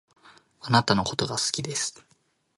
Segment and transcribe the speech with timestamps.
[0.61, 2.03] あなたのことが好きです